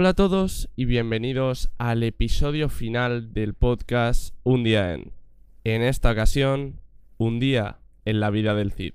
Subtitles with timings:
[0.00, 5.10] Hola a todos y bienvenidos al episodio final del podcast Un día en.
[5.64, 6.78] En esta ocasión,
[7.16, 8.92] un día en la vida del Cid.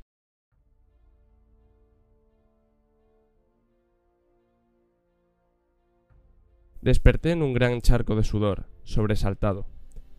[6.81, 9.67] Desperté en un gran charco de sudor, sobresaltado.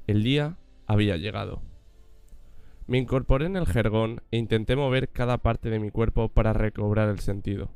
[0.06, 1.62] El día había llegado.
[2.86, 7.08] Me incorporé en el jergón e intenté mover cada parte de mi cuerpo para recobrar
[7.08, 7.70] el sentido.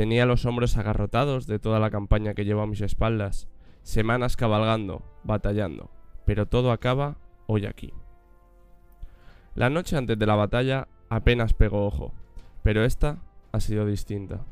[0.00, 3.48] Tenía los hombros agarrotados de toda la campaña que llevo a mis espaldas,
[3.82, 5.90] semanas cabalgando, batallando,
[6.24, 7.92] pero todo acaba hoy aquí.
[9.54, 12.14] La noche antes de la batalla apenas pegó ojo,
[12.62, 13.18] pero esta
[13.52, 14.46] ha sido distinta.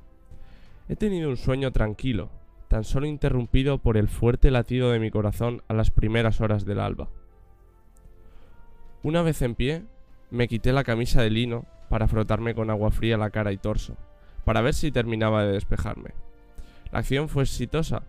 [0.86, 2.28] He tenido un sueño tranquilo,
[2.68, 6.78] tan solo interrumpido por el fuerte latido de mi corazón a las primeras horas del
[6.78, 7.08] alba.
[9.02, 9.86] Una vez en pie,
[10.30, 13.96] me quité la camisa de lino para frotarme con agua fría la cara y torso,
[14.48, 16.14] para ver si terminaba de despejarme.
[16.90, 18.04] La acción fue exitosa,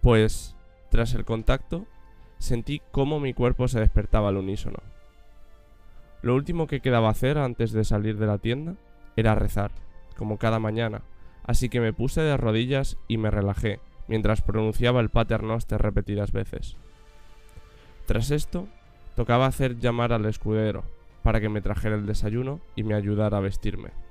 [0.00, 0.56] pues,
[0.90, 1.84] tras el contacto,
[2.38, 4.78] sentí cómo mi cuerpo se despertaba al unísono.
[6.22, 8.76] Lo último que quedaba hacer antes de salir de la tienda
[9.14, 9.70] era rezar,
[10.16, 11.02] como cada mañana,
[11.44, 16.32] así que me puse de rodillas y me relajé, mientras pronunciaba el Pater Noster repetidas
[16.32, 16.78] veces.
[18.06, 18.68] Tras esto,
[19.16, 20.84] tocaba hacer llamar al escudero,
[21.22, 24.07] para que me trajera el desayuno y me ayudara a vestirme.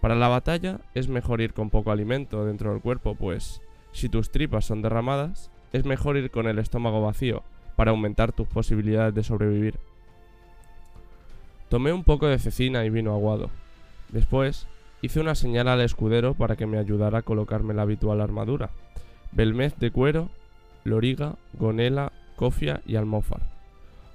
[0.00, 3.60] Para la batalla es mejor ir con poco alimento dentro del cuerpo, pues
[3.92, 7.42] si tus tripas son derramadas, es mejor ir con el estómago vacío
[7.76, 9.78] para aumentar tus posibilidades de sobrevivir.
[11.68, 13.50] Tomé un poco de cecina y vino aguado.
[14.08, 14.66] Después
[15.02, 18.70] Hice una señal al escudero para que me ayudara a colocarme la habitual armadura.
[19.32, 20.28] Belmez de cuero,
[20.84, 23.40] loriga, gonela, cofia y almófar.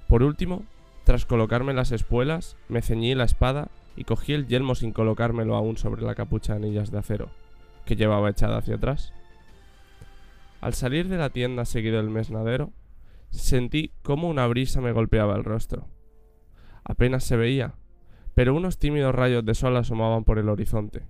[0.06, 0.62] Por último,
[1.04, 5.76] tras colocarme las espuelas, me ceñí la espada y cogí el yelmo sin colocármelo aún
[5.76, 7.30] sobre la capucha de anillas de acero,
[7.84, 9.12] que llevaba echada hacia atrás.
[10.60, 12.72] Al salir de la tienda seguido del mesnadero,
[13.30, 15.88] sentí como una brisa me golpeaba el rostro.
[16.84, 17.74] Apenas se veía,
[18.34, 21.02] pero unos tímidos rayos de sol asomaban por el horizonte,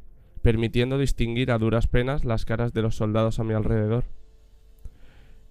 [0.42, 4.04] permitiendo distinguir a duras penas las caras de los soldados a mi alrededor.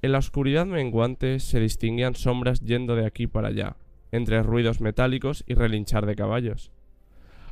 [0.02, 3.76] En la oscuridad menguante se distinguían sombras yendo de aquí para allá,
[4.12, 6.72] entre ruidos metálicos y relinchar de caballos.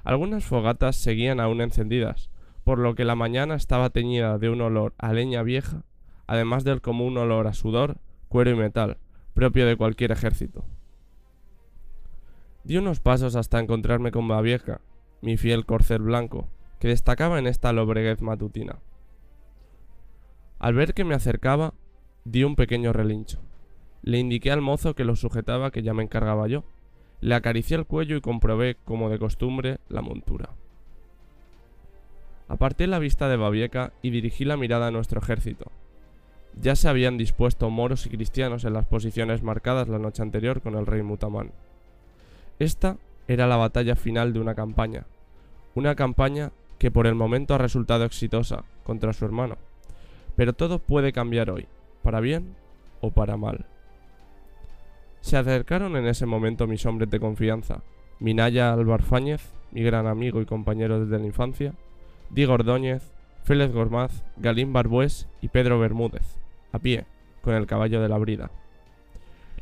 [0.04, 2.30] Algunas fogatas seguían aún encendidas,
[2.64, 5.84] por lo que la mañana estaba teñida de un olor a leña vieja,
[6.28, 7.98] además del común olor a sudor,
[8.28, 8.98] cuero y metal,
[9.34, 10.66] propio de cualquier ejército.
[12.64, 14.82] Di unos pasos hasta encontrarme con Babieja,
[15.22, 16.48] mi fiel corcel blanco,
[16.80, 18.80] que destacaba en esta lobreguez matutina.
[20.60, 21.74] Al ver que me acercaba,
[22.26, 23.40] di un pequeño relincho.
[24.02, 26.64] Le indiqué al mozo que lo sujetaba que ya me encargaba yo.
[27.24, 30.50] Le acaricié el cuello y comprobé, como de costumbre, la montura.
[32.50, 35.72] Aparté la vista de Babieca y dirigí la mirada a nuestro ejército.
[36.62, 40.76] Ya se habían dispuesto moros y cristianos en las posiciones marcadas la noche anterior con
[40.76, 41.54] el rey Mutamán.
[42.60, 42.98] Esta
[43.30, 45.06] era la batalla final de una campaña,
[45.76, 49.56] una campaña que por el momento ha resultado exitosa contra su hermano.
[50.36, 51.68] Pero todo puede cambiar hoy,
[52.02, 52.54] para bien
[53.00, 53.66] o para mal.
[55.24, 57.82] Se acercaron en ese momento mis hombres de confianza,
[58.20, 61.74] Minaya Albarfáñez, mi gran amigo y compañero desde la infancia,
[62.30, 63.14] Diego Ordóñez,
[63.46, 66.40] Félix Gormaz, Galín Barbués y Pedro Bermúdez,
[66.74, 67.06] a pie,
[67.42, 68.52] con el caballo de la brida.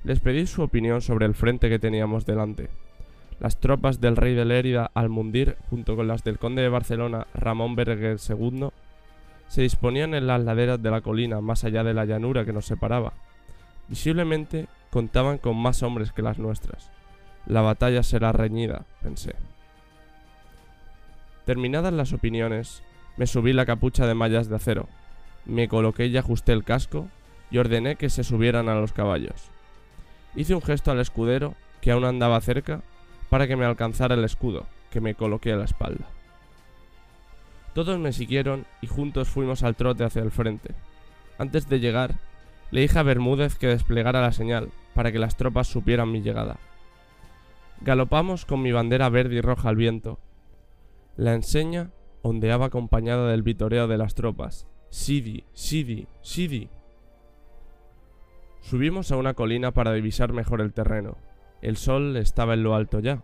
[0.04, 2.70] Les pedí su opinión sobre el frente que teníamos delante.
[3.40, 7.76] Las tropas del rey de Lérida Almundir, junto con las del conde de Barcelona Ramón
[7.76, 8.70] Berger II,
[9.48, 12.66] se disponían en las laderas de la colina más allá de la llanura que nos
[12.66, 13.14] separaba.
[13.91, 16.90] Visiblemente contaban con más hombres que las nuestras.
[17.46, 19.35] La batalla será reñida, pensé.
[21.46, 22.84] Terminadas las opiniones,
[23.18, 24.88] me subí la capucha de mallas de acero,
[25.44, 27.09] me coloqué y ajusté el casco
[27.50, 29.52] y ordené que se subieran a los caballos.
[30.38, 32.84] Hice un gesto al escudero, que aún andaba cerca,
[33.29, 36.05] para que me alcanzara el escudo, que me coloqué a la espalda.
[37.73, 40.76] Todos me siguieron y juntos fuimos al trote hacia el frente.
[41.37, 42.16] Antes de llegar,
[42.72, 46.58] le dije a Bermúdez que desplegara la señal, para que las tropas supieran mi llegada.
[47.82, 50.20] Galopamos con mi bandera verde y roja al viento.
[51.18, 51.91] La enseña
[52.22, 54.68] ondeaba acompañada del vitoreo de las tropas.
[54.90, 56.70] Sidi, Sidi, Sidi.
[58.62, 61.18] Subimos a una colina para divisar mejor el terreno.
[61.62, 63.23] El sol estaba en lo alto ya.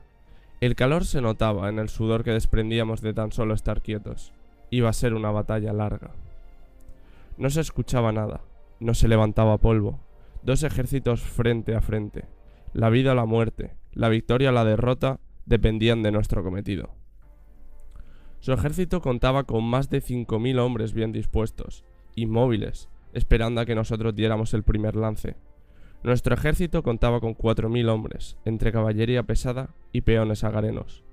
[0.59, 4.33] El calor se notaba en el sudor que desprendíamos de tan solo estar quietos.
[4.71, 6.11] Iba a ser una batalla larga.
[7.37, 8.41] No se escuchaba nada,
[8.79, 9.99] no se levantaba polvo.
[10.43, 12.25] Dos ejércitos frente a frente.
[12.73, 16.95] La vida o la muerte, la victoria o la derrota dependían de nuestro cometido.
[18.39, 21.83] Su ejército contaba con más de 5.000 hombres bien dispuestos,
[22.15, 25.35] inmóviles, esperando a que nosotros diéramos el primer lance.
[26.03, 31.03] Nuestro ejército contaba con 4.000 hombres, entre caballería pesada y peones agarenos.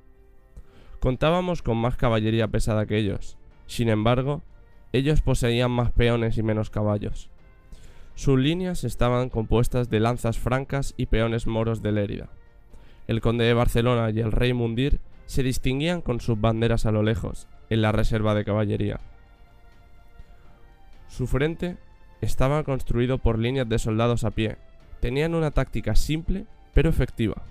[1.01, 4.43] Contábamos con más caballería pesada que ellos, sin embargo,
[4.93, 7.31] ellos poseían más peones y menos caballos.
[8.15, 12.29] Sus líneas estaban compuestas de lanzas francas y peones moros de Lérida.
[13.07, 17.03] El conde de Barcelona y el rey Mundir se distinguían con sus banderas a lo
[17.03, 19.01] lejos, en la reserva de caballería.
[21.09, 21.77] Su frente
[22.21, 24.57] estaba construido por líneas de soldados a pie.
[25.01, 27.43] Tenían una táctica simple pero efectiva.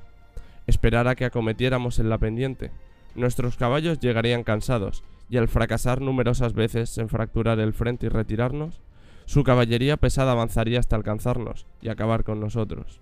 [0.67, 2.71] Esperar a que acometiéramos en la pendiente.
[3.15, 8.81] Nuestros caballos llegarían cansados, y al fracasar numerosas veces en fracturar el frente y retirarnos,
[9.25, 12.99] su caballería pesada avanzaría hasta alcanzarnos y acabar con nosotros.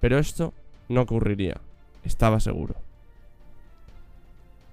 [0.00, 0.54] Pero esto
[0.88, 1.60] no ocurriría,
[2.04, 2.76] estaba seguro.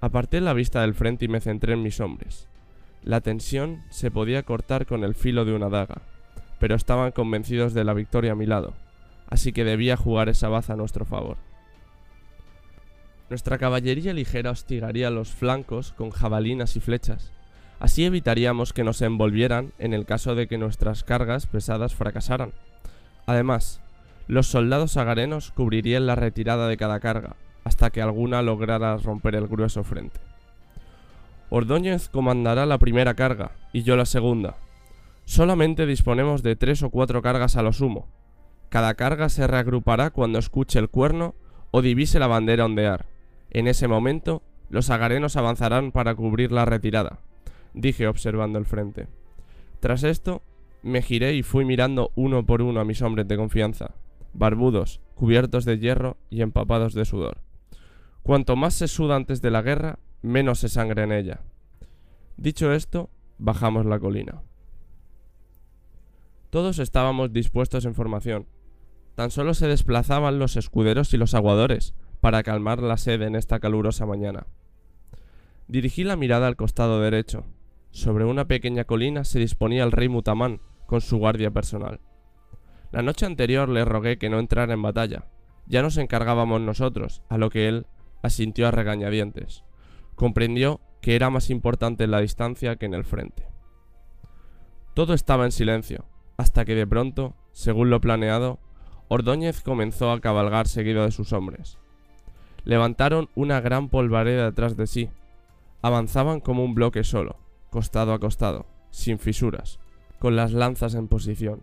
[0.00, 2.48] Aparté la vista del frente y me centré en mis hombres.
[3.02, 6.02] La tensión se podía cortar con el filo de una daga,
[6.58, 8.74] pero estaban convencidos de la victoria a mi lado,
[9.28, 11.36] así que debía jugar esa baza a nuestro favor.
[13.30, 17.32] Nuestra caballería ligera hostigaría los flancos con jabalinas y flechas.
[17.80, 22.52] Así evitaríamos que nos envolvieran en el caso de que nuestras cargas pesadas fracasaran.
[23.26, 23.80] Además,
[24.26, 29.46] los soldados agarenos cubrirían la retirada de cada carga, hasta que alguna lograra romper el
[29.46, 30.20] grueso frente.
[31.50, 34.56] Ordóñez comandará la primera carga y yo la segunda.
[35.24, 38.08] Solamente disponemos de tres o cuatro cargas a lo sumo.
[38.68, 41.34] Cada carga se reagrupará cuando escuche el cuerno
[41.70, 43.06] o divise la bandera ondear.
[43.50, 47.20] En ese momento, los agarenos avanzarán para cubrir la retirada,
[47.78, 49.06] dije observando el frente.
[49.80, 50.42] Tras esto,
[50.82, 53.94] me giré y fui mirando uno por uno a mis hombres de confianza,
[54.34, 57.40] barbudos, cubiertos de hierro y empapados de sudor.
[58.22, 61.40] Cuanto más se suda antes de la guerra, menos se sangre en ella.
[62.36, 64.42] Dicho esto, bajamos la colina.
[66.50, 68.46] Todos estábamos dispuestos en formación.
[69.14, 73.60] Tan solo se desplazaban los escuderos y los aguadores, para calmar la sed en esta
[73.60, 74.46] calurosa mañana.
[75.68, 77.44] Dirigí la mirada al costado derecho.
[77.90, 82.00] Sobre una pequeña colina se disponía el rey Mutamán con su guardia personal.
[82.90, 85.26] La noche anterior le rogué que no entrara en batalla.
[85.66, 87.86] Ya nos encargábamos nosotros, a lo que él
[88.22, 89.64] asintió a regañadientes.
[90.14, 93.46] Comprendió que era más importante en la distancia que en el frente.
[94.94, 96.06] Todo estaba en silencio,
[96.38, 98.58] hasta que de pronto, según lo planeado,
[99.08, 101.78] Ordóñez comenzó a cabalgar seguido de sus hombres.
[102.64, 105.10] Levantaron una gran polvareda detrás de sí.
[105.82, 107.36] Avanzaban como un bloque solo,
[107.70, 109.78] costado a costado, sin fisuras,
[110.18, 111.60] con las lanzas en posición.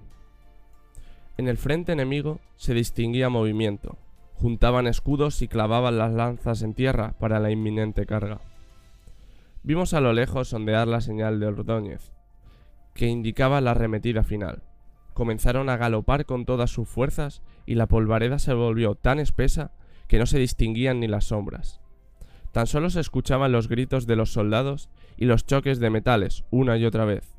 [1.37, 3.97] En el frente enemigo se distinguía movimiento.
[4.35, 8.41] Juntaban escudos y clavaban las lanzas en tierra para la inminente carga.
[9.63, 12.11] Vimos a lo lejos ondear la señal de Ordóñez,
[12.93, 14.63] que indicaba la arremetida final.
[15.13, 19.71] Comenzaron a galopar con todas sus fuerzas y la polvareda se volvió tan espesa
[20.07, 21.81] que no se distinguían ni las sombras.
[22.51, 26.77] Tan solo se escuchaban los gritos de los soldados y los choques de metales una
[26.77, 27.35] y otra vez.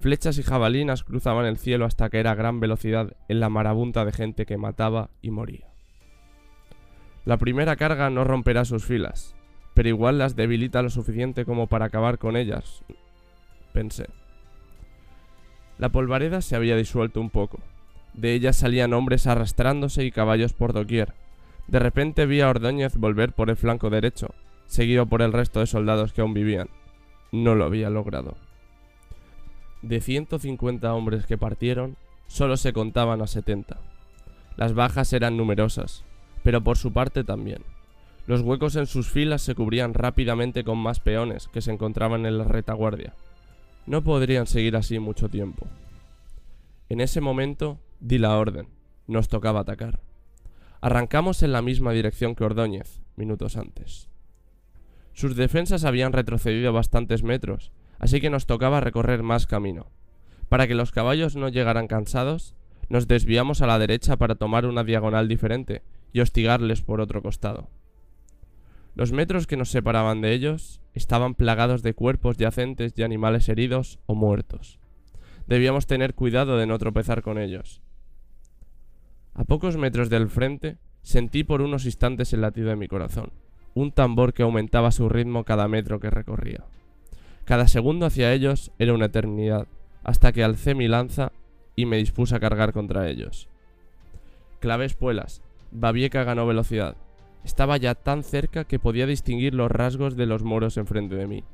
[0.00, 4.12] Flechas y jabalinas cruzaban el cielo hasta que era gran velocidad en la marabunta de
[4.12, 5.66] gente que mataba y moría.
[7.24, 9.34] La primera carga no romperá sus filas,
[9.74, 12.82] pero igual las debilita lo suficiente como para acabar con ellas,
[13.72, 14.06] pensé.
[15.78, 17.60] La polvareda se había disuelto un poco.
[18.14, 21.14] De ella salían hombres arrastrándose y caballos por doquier,
[21.70, 24.34] de repente vi a Ordóñez volver por el flanco derecho,
[24.66, 26.68] seguido por el resto de soldados que aún vivían.
[27.32, 28.36] No lo había logrado.
[29.82, 31.96] De 150 hombres que partieron,
[32.26, 33.78] solo se contaban a 70.
[34.56, 36.04] Las bajas eran numerosas,
[36.42, 37.62] pero por su parte también.
[38.26, 42.38] Los huecos en sus filas se cubrían rápidamente con más peones que se encontraban en
[42.38, 43.14] la retaguardia.
[43.86, 45.66] No podrían seguir así mucho tiempo.
[46.88, 48.68] En ese momento di la orden.
[49.06, 50.00] Nos tocaba atacar.
[50.80, 54.08] Arrancamos en la misma dirección que Ordóñez, minutos antes.
[55.12, 59.86] Sus defensas habían retrocedido bastantes metros, así que nos tocaba recorrer más camino.
[60.48, 62.54] Para que los caballos no llegaran cansados,
[62.88, 67.68] nos desviamos a la derecha para tomar una diagonal diferente y hostigarles por otro costado.
[68.96, 74.00] Los metros que nos separaban de ellos estaban plagados de cuerpos yacentes y animales heridos
[74.06, 74.80] o muertos.
[75.46, 77.80] Debíamos tener cuidado de no tropezar con ellos.
[79.34, 83.32] A pocos metros del frente, sentí por unos instantes el latido de mi corazón,
[83.74, 86.64] un tambor que aumentaba su ritmo cada metro que recorría.
[87.44, 89.66] Cada segundo hacia ellos era una eternidad,
[90.04, 91.32] hasta que alcé mi lanza
[91.76, 93.48] y me dispuse a cargar contra ellos.
[94.60, 96.96] Clavé espuelas, Babieca ganó velocidad.
[97.44, 101.44] Estaba ya tan cerca que podía distinguir los rasgos de los moros enfrente de mí.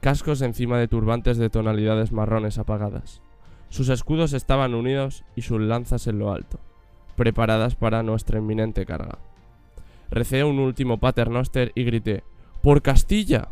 [0.00, 3.20] cascos encima de turbantes de tonalidades marrones apagadas.
[3.68, 6.58] Sus escudos estaban unidos y sus lanzas en lo alto,
[7.16, 9.18] preparadas para nuestra inminente carga.
[10.10, 12.24] Recé un último paternoster y grité
[12.62, 13.48] ¡Por Castilla!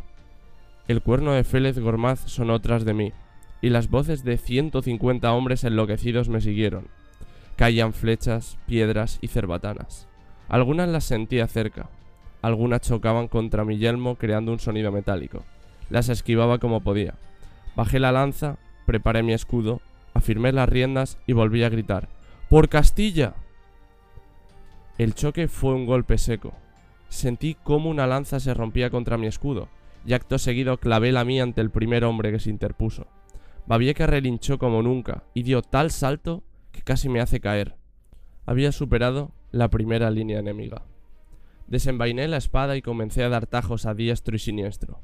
[0.87, 3.13] El cuerno de Félez Gormaz sonó tras de mí,
[3.61, 6.87] y las voces de 150 hombres enloquecidos me siguieron.
[7.55, 10.07] Caían flechas, piedras y cerbatanas.
[10.49, 11.89] Algunas las sentía cerca,
[12.41, 15.43] algunas chocaban contra mi yelmo creando un sonido metálico.
[15.89, 17.15] Las esquivaba como podía.
[17.75, 19.81] Bajé la lanza, preparé mi escudo,
[20.13, 22.09] afirmé las riendas y volví a gritar
[22.49, 23.35] ¡Por Castilla!
[24.97, 26.53] El choque fue un golpe seco.
[27.07, 29.69] Sentí cómo una lanza se rompía contra mi escudo,
[30.05, 33.05] y acto seguido clavé la mía ante el primer hombre que se interpuso.
[33.67, 37.75] Babieca relinchó como nunca y dio tal salto que casi me hace caer.
[38.45, 40.83] Había superado la primera línea enemiga.
[41.67, 45.01] Desenvainé la espada y comencé a dar tajos a diestro y siniestro.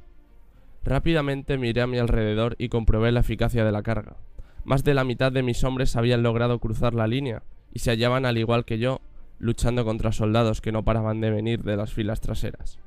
[0.83, 4.17] Rápidamente miré a mi alrededor y comprobé la eficacia de la carga.
[4.63, 8.25] Más de la mitad de mis hombres habían logrado cruzar la línea y se hallaban
[8.25, 9.01] al igual que yo,
[9.43, 12.79] luchando contra soldados que no paraban de venir de las filas traseras.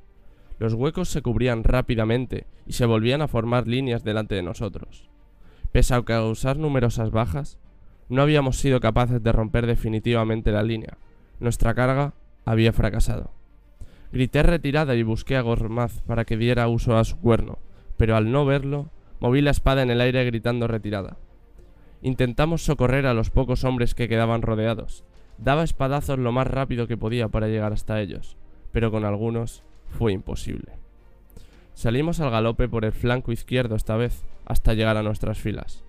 [0.59, 5.11] Los huecos se cubrían rápidamente y se volvían a formar líneas delante de nosotros.
[5.71, 7.59] Pese a causar numerosas bajas,
[8.09, 10.97] no habíamos sido capaces de romper definitivamente la línea.
[11.41, 12.15] Nuestra carga
[12.47, 13.33] había fracasado.
[14.13, 17.59] Grité retirada y busqué a Gormaz para que diera uso a su cuerno,
[17.99, 18.89] pero al no verlo,
[19.21, 21.19] moví la espada en el aire gritando retirada.
[22.01, 25.05] Intentamos socorrer a los pocos hombres que quedaban rodeados.
[25.39, 28.37] Daba espadazos lo más rápido que podía para llegar hasta ellos,
[28.73, 30.73] pero con algunos fue imposible.
[31.75, 35.85] Salimos al galope por el flanco izquierdo esta vez, hasta llegar a nuestras filas.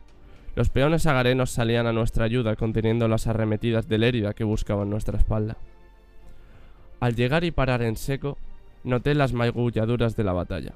[0.56, 5.18] Los peones agarenos salían a nuestra ayuda conteniendo las arremetidas de Lérida que buscaban nuestra
[5.18, 5.58] espalda.
[7.00, 8.38] Al llegar y parar en seco,
[8.84, 10.74] noté las magulladuras de la batalla.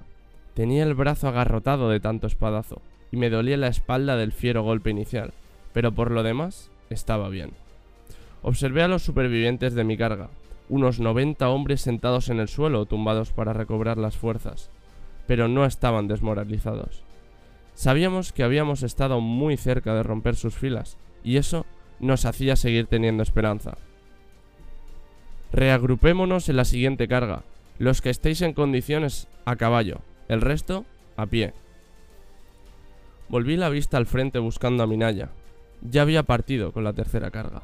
[0.53, 4.91] Tenía el brazo agarrotado de tanto espadazo, y me dolía la espalda del fiero golpe
[4.91, 5.33] inicial,
[5.73, 7.51] pero por lo demás estaba bien.
[8.43, 10.29] Observé a los supervivientes de mi carga,
[10.69, 14.69] unos 90 hombres sentados en el suelo tumbados para recobrar las fuerzas,
[15.27, 17.03] pero no estaban desmoralizados.
[17.75, 21.65] Sabíamos que habíamos estado muy cerca de romper sus filas, y eso
[21.99, 23.77] nos hacía seguir teniendo esperanza.
[25.51, 27.43] Reagrupémonos en la siguiente carga.
[27.77, 30.85] Los que estéis en condiciones a caballo, el resto
[31.17, 31.53] a pie.
[33.27, 35.29] Volví la vista al frente buscando a Minaya.
[35.81, 37.63] Ya había partido con la tercera carga.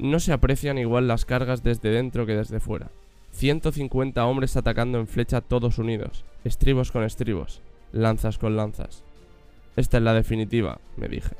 [0.00, 2.90] No se aprecian igual las cargas desde dentro que desde fuera.
[3.32, 7.60] 150 hombres atacando en flecha todos unidos, estribos con estribos,
[7.92, 9.04] lanzas con lanzas.
[9.76, 11.36] Esta es la definitiva, me dije.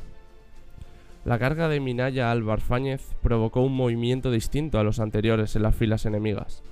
[1.24, 5.74] La carga de Minaya Álvar Fáñez provocó un movimiento distinto a los anteriores en las
[5.74, 6.62] filas enemigas.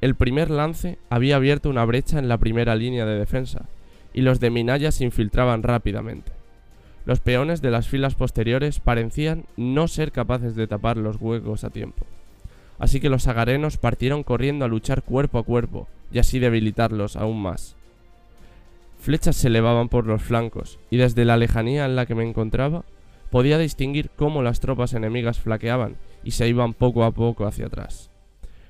[0.00, 3.68] El primer lance había abierto una brecha en la primera línea de defensa,
[4.14, 6.32] y los de Minaya se infiltraban rápidamente.
[7.04, 11.70] Los peones de las filas posteriores parecían no ser capaces de tapar los huecos a
[11.70, 12.06] tiempo.
[12.78, 17.42] Así que los agarenos partieron corriendo a luchar cuerpo a cuerpo y así debilitarlos aún
[17.42, 17.76] más.
[18.98, 22.84] Flechas se elevaban por los flancos, y desde la lejanía en la que me encontraba
[23.30, 28.10] podía distinguir cómo las tropas enemigas flaqueaban y se iban poco a poco hacia atrás.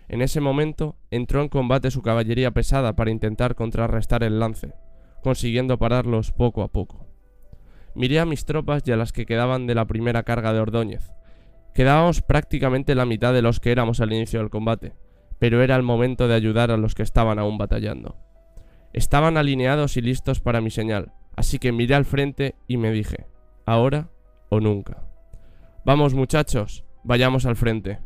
[0.09, 4.73] En ese momento entró en combate su caballería pesada para intentar contrarrestar el lance,
[5.23, 7.14] consiguiendo pararlos poco a poco.
[7.95, 11.13] Miré a mis tropas y a las que quedaban de la primera carga de Ordóñez.
[11.75, 14.95] Quedábamos prácticamente la mitad de los que éramos al inicio del combate,
[15.39, 18.17] pero era el momento de ayudar a los que estaban aún batallando.
[18.93, 23.27] Estaban alineados y listos para mi señal, así que miré al frente y me dije,
[23.67, 24.11] ahora
[24.51, 25.05] o nunca.
[25.85, 28.01] Vamos muchachos, vayamos al frente.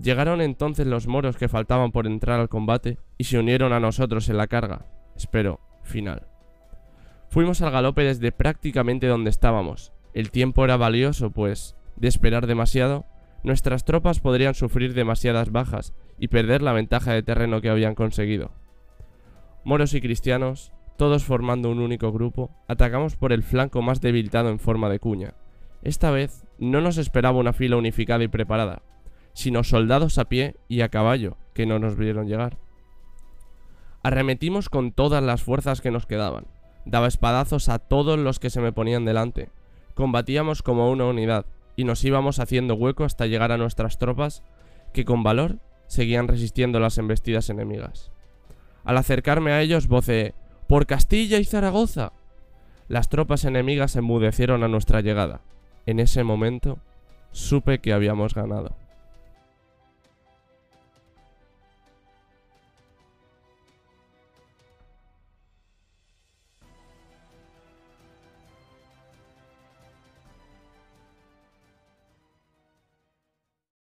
[0.00, 4.28] Llegaron entonces los moros que faltaban por entrar al combate y se unieron a nosotros
[4.28, 4.86] en la carga,
[5.16, 6.33] espero, final.
[7.34, 9.92] Fuimos al galope desde prácticamente donde estábamos.
[10.12, 13.06] El tiempo era valioso, pues, de esperar demasiado,
[13.42, 18.52] nuestras tropas podrían sufrir demasiadas bajas y perder la ventaja de terreno que habían conseguido.
[19.64, 24.60] Moros y cristianos, todos formando un único grupo, atacamos por el flanco más debilitado en
[24.60, 25.34] forma de cuña.
[25.82, 28.82] Esta vez no nos esperaba una fila unificada y preparada,
[29.32, 32.58] sino soldados a pie y a caballo que no nos vieron llegar.
[34.04, 36.46] Arremetimos con todas las fuerzas que nos quedaban,
[36.84, 39.50] daba espadazos a todos los que se me ponían delante,
[39.94, 44.42] combatíamos como una unidad y nos íbamos haciendo hueco hasta llegar a nuestras tropas
[44.92, 48.10] que con valor seguían resistiendo las embestidas enemigas.
[48.84, 50.34] Al acercarme a ellos voceé
[50.68, 52.12] por Castilla y Zaragoza.
[52.88, 55.40] Las tropas enemigas enmudecieron a nuestra llegada.
[55.86, 56.78] En ese momento
[57.32, 58.76] supe que habíamos ganado.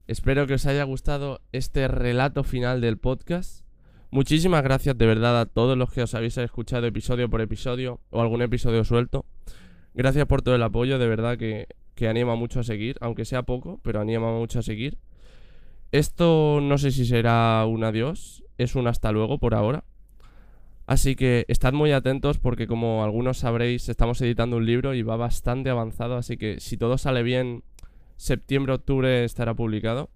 [0.08, 3.62] Espero que os haya gustado este relato final del podcast.
[4.10, 8.22] Muchísimas gracias de verdad a todos los que os habéis escuchado episodio por episodio o
[8.22, 9.26] algún episodio suelto.
[9.92, 13.42] Gracias por todo el apoyo, de verdad que, que anima mucho a seguir, aunque sea
[13.42, 14.96] poco, pero anima mucho a seguir.
[15.92, 19.84] Esto no sé si será un adiós, es un hasta luego por ahora.
[20.86, 25.16] Así que estad muy atentos porque como algunos sabréis estamos editando un libro y va
[25.16, 27.62] bastante avanzado, así que si todo sale bien,
[28.18, 30.10] septiembre-octubre estará publicado.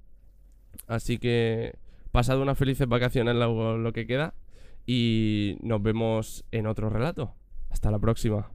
[0.86, 1.76] Así que
[2.10, 4.34] pasad unas felices vacaciones lo, lo que queda
[4.84, 7.34] y nos vemos en otro relato.
[7.70, 8.50] Hasta la próxima.